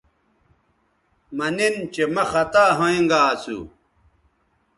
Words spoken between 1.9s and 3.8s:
چہ مہ خطا ھوینگا اسو